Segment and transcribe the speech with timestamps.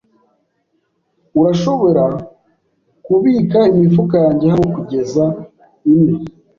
[1.39, 2.03] Urashobora
[3.05, 5.23] kubika imifuka yanjye hano kugeza
[5.91, 6.13] ine?